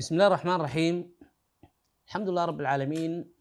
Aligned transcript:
بسم 0.00 0.14
الله 0.14 0.26
الرحمن 0.26 0.54
الرحيم. 0.54 1.14
الحمد 2.06 2.28
لله 2.28 2.44
رب 2.44 2.60
العالمين. 2.60 3.34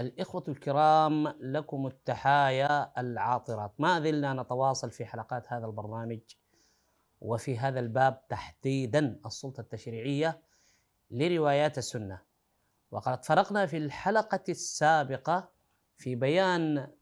الإخوة 0.00 0.44
الكرام 0.48 1.28
لكم 1.28 1.86
التحايا 1.86 3.00
العاطرات. 3.00 3.74
ما 3.78 4.00
زلنا 4.00 4.42
نتواصل 4.42 4.90
في 4.90 5.04
حلقات 5.04 5.52
هذا 5.52 5.66
البرنامج 5.66 6.20
وفي 7.20 7.58
هذا 7.58 7.80
الباب 7.80 8.28
تحديدا 8.28 9.20
السلطة 9.26 9.60
التشريعية 9.60 10.42
لروايات 11.10 11.78
السنة. 11.78 12.22
وقد 12.90 13.24
فرقنا 13.24 13.66
في 13.66 13.76
الحلقة 13.76 14.44
السابقة 14.48 15.52
في 15.96 16.14
بيان 16.14 16.92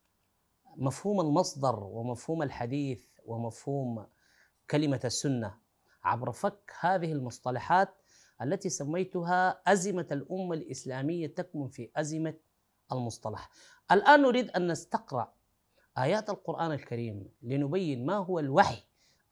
مفهوم 0.77 1.21
المصدر 1.21 1.81
ومفهوم 1.81 2.43
الحديث 2.43 3.05
ومفهوم 3.25 4.07
كلمة 4.71 5.01
السنة. 5.05 5.59
عبر 6.05 6.33
فك 6.33 6.73
هذه 6.81 7.13
المصطلحات 7.13 7.95
التي 8.43 8.69
سميتها 8.69 9.61
أزمة 9.67 10.07
الأمة 10.13 10.55
الإسلامية 10.55 11.27
تكمن 11.27 11.69
في 11.69 11.91
أزمة 11.97 12.35
المصطلح. 12.93 13.51
الآن 13.93 14.23
نريد 14.23 14.51
أن 14.51 14.69
نستقرأ 14.69 15.33
آيات 15.99 16.31
القرآن 16.31 16.73
الكريم 16.73 17.31
لنبين 17.43 18.07
ما 18.07 18.17
هو 18.17 18.39
الوحي 18.39 18.83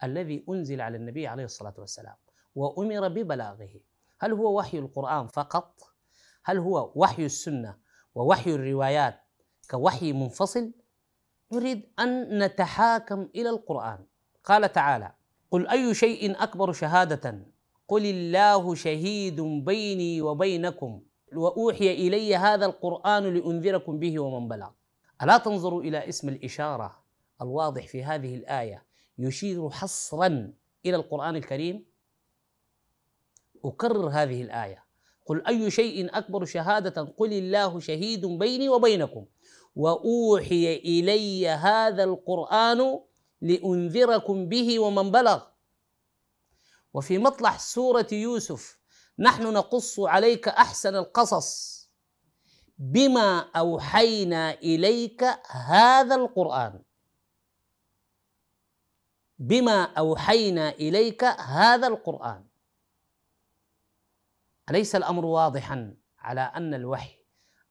الذي 0.03 0.45
أنزل 0.49 0.81
على 0.81 0.97
النبي 0.97 1.27
عليه 1.27 1.45
الصلاة 1.45 1.73
والسلام 1.77 2.15
وأمر 2.55 3.07
ببلاغه. 3.07 3.79
هل 4.19 4.31
هو 4.33 4.57
وحي 4.57 4.79
القرآن 4.79 5.27
فقط؟ 5.27 5.81
هل 6.43 6.57
هو 6.57 6.91
وحي 6.95 7.25
السنة 7.25 7.77
ووحي 8.15 8.55
الروايات 8.55 9.19
كوحي 9.71 10.13
منفصل؟ 10.13 10.71
نريد 11.51 11.93
أن 11.99 12.43
نتحاكم 12.43 13.29
إلى 13.35 13.49
القرآن. 13.49 14.05
قال 14.43 14.71
تعالى: 14.71 15.13
قل 15.51 15.67
أي 15.67 15.93
شيء 15.93 16.43
أكبر 16.43 16.71
شهادة 16.71 17.45
قل 17.87 18.05
الله 18.05 18.75
شهيد 18.75 19.41
بيني 19.41 20.21
وبينكم 20.21 21.01
واوحي 21.35 21.91
الي 21.91 22.35
هذا 22.35 22.65
القران 22.65 23.23
لانذركم 23.23 23.99
به 23.99 24.19
ومن 24.19 24.47
بلغ. 24.47 24.69
الا 25.23 25.37
تنظروا 25.37 25.81
إلى 25.81 26.09
اسم 26.09 26.29
الاشاره 26.29 26.95
الواضح 27.41 27.87
في 27.87 28.03
هذه 28.03 28.35
الايه؟ 28.35 28.83
يشير 29.17 29.69
حصرا 29.69 30.53
إلى 30.85 30.95
القران 30.95 31.35
الكريم. 31.35 31.85
اكرر 33.65 34.09
هذه 34.09 34.41
الايه. 34.41 34.85
قل 35.25 35.45
اي 35.45 35.71
شيء 35.71 36.17
اكبر 36.17 36.45
شهاده؟ 36.45 37.13
قل 37.17 37.33
الله 37.33 37.79
شهيد 37.79 38.25
بيني 38.25 38.69
وبينكم. 38.69 39.25
واوحي 39.75 40.75
الي 40.75 41.47
هذا 41.47 42.03
القران 42.03 42.99
لانذركم 43.41 44.45
به 44.45 44.79
ومن 44.79 45.11
بلغ. 45.11 45.54
وفي 46.95 47.17
مطلع 47.17 47.57
سورة 47.57 48.07
يوسف 48.11 48.79
نحن 49.19 49.53
نقص 49.53 49.99
عليك 49.99 50.47
أحسن 50.47 50.95
القصص 50.95 51.75
بما 52.77 53.39
أوحينا 53.39 54.53
إليك 54.53 55.23
هذا 55.51 56.15
القرآن. 56.15 56.81
بما 59.39 59.83
أوحينا 59.83 60.69
إليك 60.69 61.23
هذا 61.23 61.87
القرآن. 61.87 62.45
أليس 64.69 64.95
الأمر 64.95 65.25
واضحا 65.25 65.97
على 66.19 66.41
أن 66.41 66.73
الوحي 66.73 67.19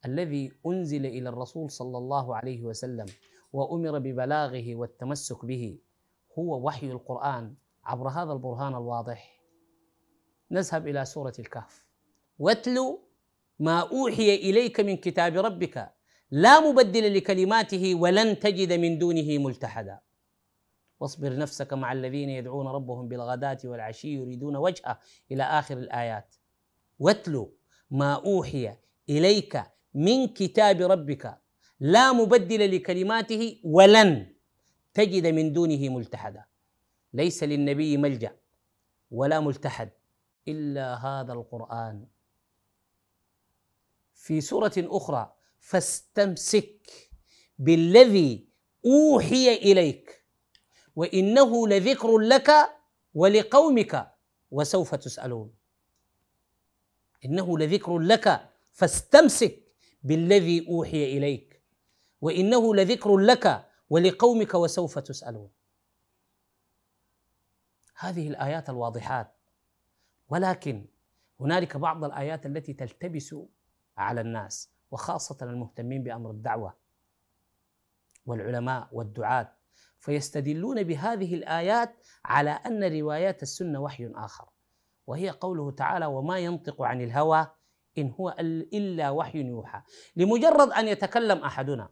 الذي 0.04 0.52
أنزل 0.66 1.06
إلى 1.06 1.28
الرسول 1.28 1.70
صلى 1.70 1.98
الله 1.98 2.36
عليه 2.36 2.62
وسلم 2.62 3.06
وأمر 3.52 3.98
ببلاغه 3.98 4.74
والتمسك 4.74 5.44
به 5.44 5.78
هو 6.38 6.66
وحي 6.66 6.86
القرآن 6.90 7.54
عبر 7.86 8.08
هذا 8.08 8.32
البرهان 8.32 8.74
الواضح 8.74 9.40
نذهب 10.50 10.88
إلى 10.88 11.04
سورة 11.04 11.32
الكهف. 11.38 11.86
واتل 12.38 12.98
ما 13.58 13.80
أوحي 13.80 14.34
إليك 14.34 14.80
من 14.80 14.96
كتاب 14.96 15.36
ربك 15.36 15.92
لا 16.30 16.60
مبدل 16.60 17.16
لكلماته 17.16 17.94
ولن 17.94 18.38
تجد 18.38 18.72
من 18.72 18.98
دونه 18.98 19.38
ملتحدا. 19.38 20.00
واصبر 21.00 21.36
نفسك 21.36 21.72
مع 21.72 21.92
الذين 21.92 22.30
يدعون 22.30 22.66
ربهم 22.66 23.08
بالغداة 23.08 23.58
والعشي 23.64 24.08
يريدون 24.08 24.56
وجهه 24.56 24.98
إلى 25.30 25.42
آخر 25.42 25.78
الآيات. 25.78 26.34
واتل 26.98 27.48
ما 27.90 28.14
أوحي 28.14 28.76
إليك 29.08 29.62
من 29.94 30.28
كتاب 30.28 30.80
ربك 30.80 31.38
لا 31.80 32.12
مبدل 32.12 32.76
لكلماته 32.76 33.60
ولن 33.64 34.34
تجد 34.94 35.26
من 35.26 35.52
دونه 35.52 35.88
ملتحدا. 35.88 36.44
ليس 37.14 37.44
للنبي 37.44 37.96
ملجأ 37.96 38.36
ولا 39.10 39.40
ملتحد 39.40 39.90
إلا 40.48 40.94
هذا 40.94 41.32
القرآن. 41.32 42.06
في 44.14 44.40
سورة 44.40 44.72
أخرى 44.78 45.34
فاستمسك 45.58 46.90
بالذي 47.58 48.48
أوحي 48.86 49.54
إليك 49.54 50.24
وإنه 50.96 51.68
لذكر 51.68 52.18
لك 52.18 52.50
ولقومك 53.14 54.14
وسوف 54.50 54.94
تسألون. 54.94 55.54
إنه 57.24 57.58
لذكر 57.58 57.98
لك 57.98 58.50
فاستمسك 58.72 59.64
بالذي 60.02 60.68
أوحي 60.68 61.04
إليك 61.18 61.62
وإنه 62.20 62.74
لذكر 62.74 63.16
لك 63.16 63.66
ولقومك 63.90 64.54
وسوف 64.54 64.98
تسألون. 64.98 65.50
هذه 67.98 68.28
الآيات 68.28 68.70
الواضحات. 68.70 69.34
ولكن 70.28 70.86
هنالك 71.40 71.76
بعض 71.76 72.04
الآيات 72.04 72.46
التي 72.46 72.72
تلتبس 72.72 73.36
على 73.96 74.20
الناس 74.20 74.70
وخاصة 74.90 75.38
المهتمين 75.42 76.02
بأمر 76.02 76.30
الدعوة 76.30 76.74
والعلماء 78.26 78.88
والدعاة. 78.92 79.52
فيستدلون 79.98 80.82
بهذه 80.82 81.34
الآيات 81.34 81.94
على 82.24 82.50
أن 82.50 83.00
روايات 83.00 83.42
السنة 83.42 83.80
وحي 83.80 84.12
آخر. 84.14 84.48
وهي 85.06 85.30
قوله 85.30 85.70
تعالى 85.70 86.06
وما 86.06 86.38
ينطق 86.38 86.82
عن 86.82 87.00
الهوى 87.00 87.46
إن 87.98 88.10
هو 88.20 88.34
إلا 88.74 89.10
وحي 89.10 89.38
يوحى 89.38 89.82
لمجرد 90.16 90.70
أن 90.70 90.88
يتكلم 90.88 91.38
أحدنا 91.38 91.88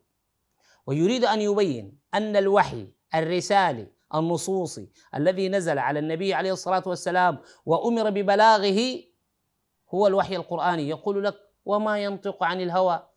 ويريد 0.87 1.25
أن 1.25 1.41
يبين 1.41 1.99
أن 2.15 2.37
الوحي 2.37 2.93
الرسالي 3.15 3.93
النصوصي 4.15 4.91
الذي 5.15 5.49
نزل 5.49 5.79
على 5.79 5.99
النبي 5.99 6.35
عليه 6.35 6.53
الصلاة 6.53 6.83
والسلام 6.87 7.39
وأمر 7.67 8.11
ببلاغه 8.11 9.03
هو 9.95 10.07
الوحي 10.07 10.37
القرآني. 10.37 10.89
يقول 10.89 11.25
لك 11.25 11.35
وما 11.65 11.99
ينطق 11.99 12.43
عن 12.43 12.61
الهوى 12.61 13.09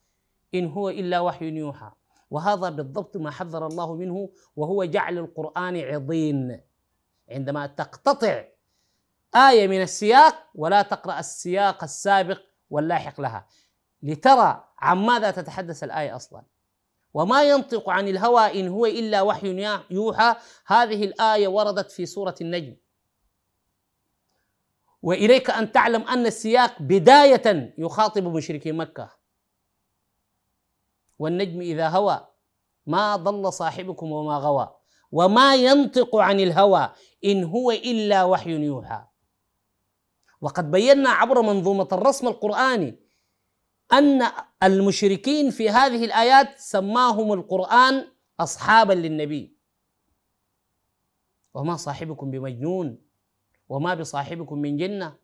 إن 0.54 0.66
هو 0.72 0.90
إلا 0.90 1.20
وحي 1.20 1.46
يوحى. 1.46 1.92
وهذا 2.30 2.70
بالضبط 2.70 3.18
ما 3.18 3.32
حذر 3.32 3.68
الله 3.68 3.96
منه 3.96 4.30
وهو 4.56 4.84
جعل 4.84 5.18
القرآن 5.18 5.78
عضين. 5.78 6.62
عندما 7.30 7.68
تقتطع 7.68 8.44
آية 9.36 9.68
من 9.68 9.82
السياق 9.82 10.36
ولا 10.56 10.82
تقرأ 10.82 11.20
السياق 11.20 11.84
السابق 11.84 12.42
واللاحق 12.70 13.22
لها. 13.22 13.48
لترى 14.04 14.64
عن 14.80 14.98
ماذا 14.98 15.32
تتحدث 15.32 15.84
الآية 15.84 16.16
أصلا؟ 16.16 16.44
وما 17.16 17.44
ينطق 17.44 17.90
عن 17.90 18.08
الهوى 18.08 18.59
إن 18.59 18.67
هو 18.67 18.85
إلا 18.85 19.22
وحي 19.22 19.79
يوحى. 19.90 20.35
هذه 20.66 21.03
الآية 21.03 21.47
وردت 21.47 21.91
في 21.91 22.06
سورة 22.06 22.35
النجم. 22.41 22.76
وإليك 25.02 25.50
أن 25.50 25.72
تعلم 25.72 26.02
أن 26.02 26.26
السياق 26.26 26.82
بداية 26.82 27.73
يخاطب 27.78 28.23
مشركي 28.23 28.72
مكة. 28.72 29.09
والنجم 31.20 31.62
إذا 31.62 31.90
هوى 31.90 32.28
ما 32.85 33.16
ضل 33.16 33.53
صاحبكم 33.53 34.12
وما 34.12 34.38
غوى. 34.38 34.76
وما 35.12 35.56
ينطق 35.56 36.16
عن 36.16 36.40
الهوى 36.40 36.91
إن 37.26 37.44
هو 37.44 37.72
إلا 37.72 38.23
وحي 38.23 38.52
يوحى. 38.52 39.03
وقد 40.41 40.72
بينا 40.72 41.09
عبر 41.09 41.41
منظومة 41.41 41.88
الرسم 41.91 42.28
القرآني 42.28 43.04
أن 43.93 44.28
المشركين 44.64 45.52
في 45.52 45.70
هذه 45.70 46.05
الآيات 46.05 46.59
سماهم 46.59 47.34
القرآن 47.34 48.08
اصحابا 48.40 48.93
للنبي. 48.93 49.55
وما 51.53 51.76
صاحبكم 51.76 52.32
بمجنون 52.32 52.97
وما 53.70 53.93
بصاحبكم 53.93 54.59
من 54.59 54.78
جنة. 54.78 55.16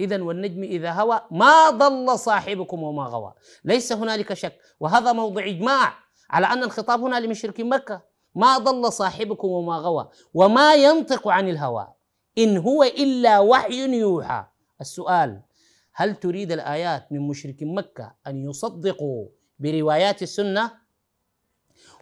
اذا 0.00 0.22
والنجم 0.22 0.62
إذا 0.62 0.92
هوى 0.92 1.20
ما 1.30 1.70
ضل 1.70 2.18
صاحبكم 2.18 2.82
وما 2.82 3.04
غوى. 3.04 3.34
ليس 3.64 3.92
هنالك 3.92 4.34
شك. 4.34 4.58
وهذا 4.80 5.12
موضع 5.12 5.46
إجماع 5.46 5.94
على 6.30 6.46
أن 6.46 6.62
الخطاب 6.62 7.00
هنا 7.00 7.20
لمشركي 7.20 7.62
مكة. 7.62 8.02
ما 8.34 8.58
ضل 8.58 8.92
صاحبكم 8.92 9.48
وما 9.48 9.76
غوى. 9.76 10.08
وما 10.34 10.74
ينطق 10.74 11.28
عن 11.28 11.48
الهوى. 11.48 11.88
إن 12.38 12.56
هو 12.56 12.82
إلا 12.82 13.38
وحي 13.38 13.98
يوحى. 13.98 14.44
السؤال 14.80 15.42
هل 15.94 16.16
تريد 16.16 16.52
الآيات 16.52 17.12
من 17.12 17.28
مشرك 17.28 17.56
مكة 17.62 18.14
أن 18.26 18.50
يصدقوا 18.50 19.28
بروايات 19.58 20.22
السنة؟ 20.22 20.72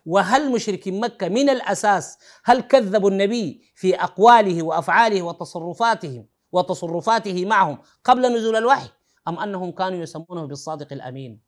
وهل 0.06 0.52
مشرك 0.52 0.88
مكة 0.88 1.28
من 1.28 1.50
الأساس 1.50 2.18
هل 2.44 2.60
كذبوا 2.60 3.10
النبي 3.10 3.72
في 3.74 3.94
أقواله 3.94 4.62
وأفعاله 4.62 5.22
وتصرفاتهم 5.22 6.26
وتصرفاته 6.52 7.46
معهم 7.46 7.78
قبل 8.04 8.36
نزول 8.36 8.56
الوحي 8.56 8.88
أم 9.28 9.38
أنهم 9.38 9.70
كانوا 9.72 9.98
يسمونه 9.98 10.46
بالصادق 10.46 10.92
الأمين؟ 10.92 11.40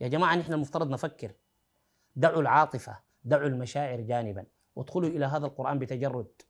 يا 0.00 0.08
جماعة 0.08 0.36
نحن 0.36 0.52
المفترض 0.52 0.90
نفكر. 0.90 1.32
دعوا 2.16 2.40
العاطفة 2.40 2.98
دعوا 3.24 3.46
المشاعر 3.46 4.00
جانبا 4.00 4.46
وادخلوا 4.76 5.08
إلى 5.08 5.24
هذا 5.26 5.46
القرآن 5.46 5.78
بتجرد. 5.78 6.42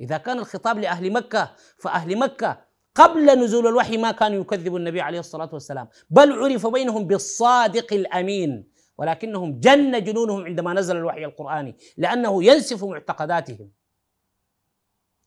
إذا 0.00 0.18
كان 0.18 0.38
الخطاب 0.38 0.78
لأهل 0.78 1.12
مكة 1.12 1.54
فأهل 1.78 2.18
مكة 2.18 2.64
قبل 2.94 3.38
نزول 3.38 3.66
الوحي 3.66 3.96
ما 3.96 4.10
كانوا 4.10 4.40
يكذبوا 4.40 4.78
النبي 4.78 5.00
عليه 5.00 5.18
الصلاة 5.18 5.50
والسلام. 5.52 5.88
بل 6.10 6.32
عرف 6.32 6.66
بينهم 6.66 7.06
بالصادق 7.06 7.92
الأمين. 7.92 8.70
ولكنهم 8.98 9.60
جن 9.60 10.04
جنونهم 10.04 10.44
عندما 10.44 10.72
نزل 10.72 10.96
الوحي 10.96 11.24
القرآني. 11.24 11.76
لأنه 11.96 12.44
ينسف 12.44 12.84
معتقداتهم. 12.84 13.70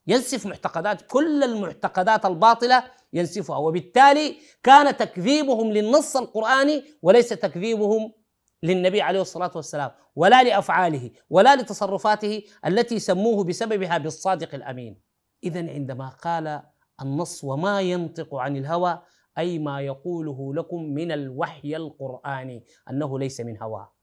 ينسف 0.08 0.46
معتقدات 0.46 1.02
كل 1.02 1.44
المعتقدات 1.44 2.26
الباطلة 2.26 2.84
ينسفها. 3.14 3.58
وبالتالي 3.58 4.36
كان 4.64 4.98
تكذيبهم 4.98 5.72
للنص 5.72 6.18
القرآني 6.18 6.84
وليس 7.02 7.30
تكذيبهم 7.30 8.14
للنبي 8.64 9.02
عليه 9.02 9.22
الصلاة 9.22 9.52
والسلام. 9.56 9.92
ولا 10.16 10.44
لأفعاله 10.44 11.12
ولا 11.30 11.56
لتصرفاته 11.56 12.44
التي 12.66 13.00
سموه 13.00 13.44
بسببها 13.44 13.98
بالصادق 13.98 14.56
الأمين. 14.56 15.02
إذا 15.44 15.60
عندما 15.60 16.10
قال 16.10 16.62
النص 17.02 17.44
وما 17.44 17.82
ينطق 17.82 18.36
عن 18.36 18.58
الهوى 18.58 19.02
أي 19.38 19.60
ما 19.60 19.82
يقوله 19.82 20.54
لكم 20.54 20.84
من 20.84 21.12
الوحي 21.12 21.76
القرآني 21.76 22.64
أنه 22.90 23.20
ليس 23.20 23.42
من 23.42 23.62
هواه 23.62 23.94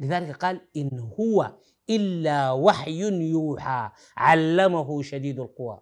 لذلك 0.00 0.36
قال 0.36 0.68
إن 0.76 1.12
هو 1.20 1.56
إلا 1.90 2.52
وحي 2.52 3.00
يوحى 3.30 3.90
علمه 4.16 5.02
شديد 5.02 5.40
القوى. 5.40 5.80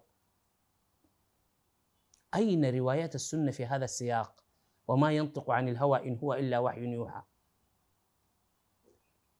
أين 2.35 2.75
روايات 2.75 3.15
السنة 3.15 3.51
في 3.51 3.65
هذا 3.65 3.85
السياق؟ 3.85 4.43
وما 4.87 5.11
ينطق 5.11 5.51
عن 5.51 5.69
الهوى 5.69 6.07
إن 6.07 6.17
هو 6.17 6.33
إلا 6.33 6.59
وحي 6.59 6.81
يوحى. 6.81 7.21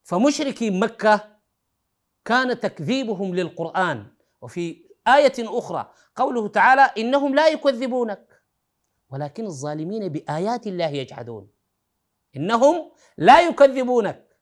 فمشركي 0.02 0.70
مكة 0.70 1.38
كان 2.24 2.60
تكذيبهم 2.60 3.34
للقرآن 3.34 4.06
وفي 4.42 4.87
آية 5.16 5.32
أخرى 5.38 5.92
قوله 6.16 6.48
تعالى 6.48 6.82
إنهم 6.98 7.34
لا 7.34 7.48
يكذبونك. 7.48 8.42
ولكن 9.10 9.46
الظالمين 9.46 10.08
بآيات 10.08 10.66
الله 10.66 10.86
يجحدون. 10.86 11.50
إنهم 12.36 12.90
لا 13.16 13.40
يكذبونك 13.40 14.36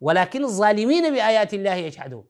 ولكن 0.00 0.44
الظالمين 0.44 1.14
بآيات 1.14 1.54
الله 1.54 1.74
يجحدون. 1.74 2.26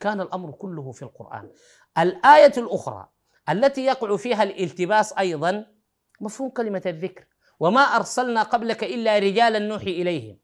كان 0.00 0.20
الأمر 0.20 0.50
كله 0.50 0.92
في 0.92 1.02
القرآن. 1.02 1.50
الآية 1.98 2.52
الأخرى 2.56 3.08
التي 3.48 3.84
يقع 3.84 4.16
فيها 4.16 4.42
الالتباس 4.42 5.12
أيضا 5.12 5.66
مفهوم 6.20 6.50
كلمة 6.50 6.82
الذكر. 6.86 7.26
وما 7.60 7.80
أرسلنا 7.80 8.42
قبلك 8.42 8.84
إلا 8.84 9.18
رجالا 9.18 9.58
نوحي 9.58 9.90
إليهم. 9.90 10.38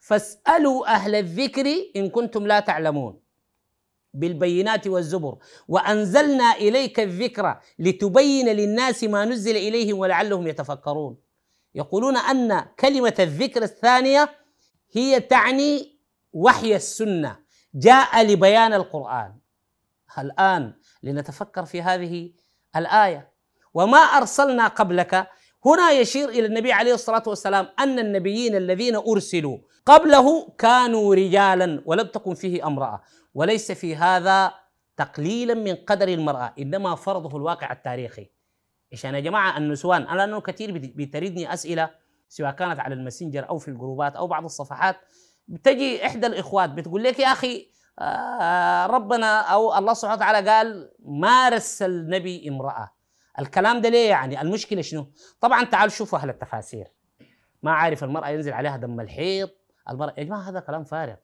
فاسألوا 0.00 0.86
أهل 0.86 1.14
الذكر 1.14 1.66
إن 1.96 2.10
كنتم 2.10 2.46
لا 2.46 2.60
تعلمون. 2.60 3.20
بالبينات 4.14 4.86
والزبر. 4.86 5.38
وأنزلنا 5.68 6.52
إليك 6.52 7.00
الذكر 7.00 7.60
لتبين 7.78 8.48
للناس 8.48 9.04
ما 9.04 9.24
نزل 9.24 9.56
إليهم 9.56 9.98
ولعلهم 9.98 10.46
يتفكرون. 10.46 11.16
يقولون 11.74 12.16
أن 12.16 12.66
كلمة 12.80 13.14
الذكر 13.18 13.62
الثانية 13.62 14.30
هي 14.92 15.20
تعني 15.20 15.98
وحي 16.32 16.76
السنة 16.76 17.36
جاء 17.74 18.22
لبيان 18.22 18.72
القرآن. 18.72 19.38
الآن 20.18 20.74
لنتفكر 21.02 21.64
في 21.64 21.82
هذه 21.82 22.32
الآية. 22.76 23.32
وما 23.74 23.98
أرسلنا 23.98 24.68
قبلك 24.68 25.28
هنا 25.66 25.90
يشير 25.90 26.28
إلى 26.28 26.46
النبي 26.46 26.72
عليه 26.72 26.94
الصلاة 26.94 27.22
والسلام 27.26 27.68
أن 27.78 27.98
النبيين 27.98 28.54
الذين 28.56 28.96
أرسلوا 28.96 29.58
قبله 29.86 30.48
كانوا 30.58 31.14
رجالا 31.14 31.82
ولم 31.86 32.06
تكن 32.06 32.34
فيه 32.34 32.66
امرأة. 32.66 33.02
وليس 33.34 33.72
في 33.72 33.96
هذا 33.96 34.52
تقليلا 34.96 35.54
من 35.54 35.74
قدر 35.74 36.08
المرأة 36.08 36.54
إنما 36.58 36.94
فرضه 36.94 37.36
الواقع 37.36 37.72
التاريخي. 37.72 38.30
عشان 38.92 39.14
يا 39.14 39.20
جماعة؟ 39.20 39.58
النسوان 39.58 40.02
أنا 40.02 40.16
لأنه 40.16 40.40
كثير 40.40 40.92
بتردني 40.96 41.52
أسئلة 41.52 41.90
سواء 42.28 42.50
كانت 42.50 42.80
على 42.80 42.94
الماسنجر 42.94 43.48
أو 43.48 43.58
في 43.58 43.68
الجروبات 43.68 44.16
أو 44.16 44.26
بعض 44.26 44.44
الصفحات. 44.44 44.96
بتجي 45.48 46.06
إحدى 46.06 46.26
الإخوات 46.26 46.70
بتقول 46.70 47.04
لك 47.04 47.18
يا 47.18 47.32
أخي 47.32 47.68
آه 47.98 48.86
ربنا 48.86 49.40
أو 49.40 49.78
الله 49.78 49.94
سبحانه 49.94 50.16
وتعالى 50.16 50.50
قال 50.50 50.90
ما 51.04 51.48
رسل 51.48 51.90
النبي 51.90 52.48
امرأة. 52.48 53.01
الكلام 53.38 53.80
ده 53.80 53.88
ليه 53.88 54.08
يعني؟ 54.08 54.40
المشكلة 54.40 54.82
شنو؟ 54.82 55.12
طبعا 55.40 55.64
تعالوا 55.64 55.90
شوفوا 55.90 56.18
أهل 56.18 56.28
التفاسير. 56.30 56.92
ما 57.62 57.72
عارف 57.72 58.04
المرأة 58.04 58.28
ينزل 58.28 58.52
عليها 58.52 58.76
دم 58.76 59.00
الحيض 59.00 59.50
المرأة 59.90 60.14
يا 60.18 60.22
جماعة 60.24 60.40
هذا 60.40 60.60
كلام 60.60 60.84
فارغ. 60.84 61.14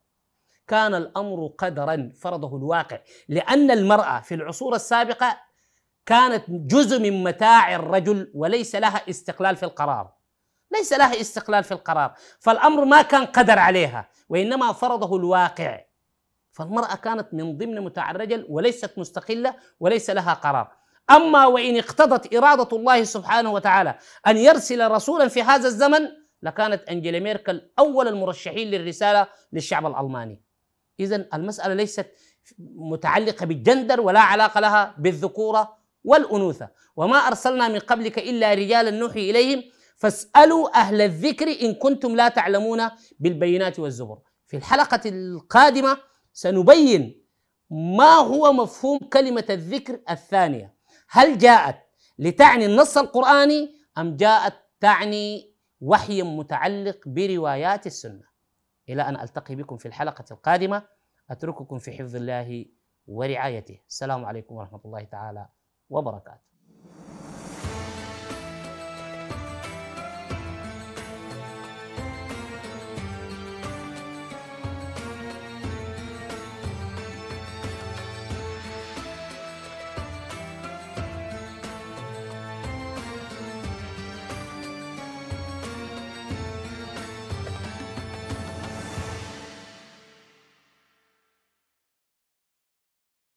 كان 0.67 0.95
الأمر 0.95 1.47
قدرا 1.57 2.11
فرضه 2.21 2.57
الواقع. 2.57 2.99
لأن 3.27 3.71
المرأة 3.71 4.19
في 4.19 4.35
العصور 4.35 4.75
السابقة 4.75 5.37
كانت 6.05 6.43
جزء 6.49 6.99
من 6.99 7.23
متاع 7.23 7.75
الرجل 7.75 8.31
وليس 8.35 8.75
لها 8.75 9.09
استقلال 9.09 9.55
في 9.55 9.63
القرار. 9.63 10.13
ليس 10.71 10.93
لها 10.93 11.21
استقلال 11.21 11.63
في 11.63 11.71
القرار. 11.71 12.13
فالأمر 12.39 12.85
ما 12.85 13.01
كان 13.01 13.25
قدر 13.25 13.59
عليها 13.59 14.09
وإنما 14.29 14.73
فرضه 14.73 15.17
الواقع. 15.17 15.81
فالمرأة 16.51 16.95
كانت 16.95 17.33
من 17.33 17.57
ضمن 17.57 17.81
متاع 17.81 18.11
الرجل 18.11 18.45
وليست 18.49 18.97
مستقلة 18.97 19.55
وليس 19.79 20.09
لها 20.09 20.33
قرار. 20.33 20.78
أما 21.11 21.45
وإن 21.45 21.77
اقتضت 21.77 22.33
إرادة 22.33 22.77
الله 22.77 23.03
سبحانه 23.03 23.51
وتعالى 23.51 23.99
أن 24.27 24.37
يرسل 24.37 24.91
رسولا 24.91 25.27
في 25.27 25.41
هذا 25.41 25.67
الزمن 25.67 26.07
لكانت 26.43 26.83
أنجيلا 26.89 27.19
ميركل 27.19 27.61
أول 27.79 28.07
المرشحين 28.07 28.71
للرسالة 28.71 29.27
للشعب 29.53 29.85
الألماني. 29.85 30.41
إذا 30.99 31.27
المسألة 31.33 31.73
ليست 31.73 32.05
متعلقة 32.75 33.45
بالجندر 33.45 34.01
ولا 34.01 34.19
علاقة 34.19 34.59
لها 34.59 34.95
بالذكورة 34.97 35.77
والأنوثة. 36.03 36.69
وما 36.95 37.17
أرسلنا 37.17 37.67
من 37.67 37.79
قبلك 37.79 38.19
إلا 38.19 38.53
رجالا 38.53 38.91
نوحي 38.91 39.29
إليهم 39.29 39.63
فاسألوا 39.97 40.77
أهل 40.79 41.01
الذكر 41.01 41.47
إن 41.61 41.73
كنتم 41.73 42.15
لا 42.15 42.27
تعلمون 42.29 42.81
بالبينات 43.19 43.79
والزبر 43.79 44.17
في 44.47 44.57
الحلقة 44.57 45.01
القادمة 45.05 45.97
سنبين 46.33 47.25
ما 47.69 48.15
هو 48.15 48.53
مفهوم 48.53 48.99
كلمة 48.99 49.45
الذكر 49.49 49.99
الثانية. 50.09 50.78
هل 51.11 51.37
جاءت 51.37 51.75
لتعني 52.19 52.65
النص 52.65 52.97
القرآني 52.97 53.75
أم 53.97 54.15
جاءت 54.15 54.53
تعني 54.79 55.55
وحي 55.81 56.21
متعلق 56.21 56.97
بروايات 57.05 57.87
السنة؟ 57.87 58.23
إلى 58.89 59.01
أن 59.01 59.15
ألتقي 59.15 59.55
بكم 59.55 59.77
في 59.77 59.87
الحلقة 59.87 60.25
القادمة. 60.31 60.83
أترككم 61.29 61.77
في 61.79 61.91
حفظ 61.91 62.15
الله 62.15 62.65
ورعايته. 63.07 63.79
السلام 63.87 64.25
عليكم 64.25 64.55
ورحمة 64.55 64.81
الله 64.85 65.03
تعالى 65.03 65.49
وبركاته. 65.89 66.48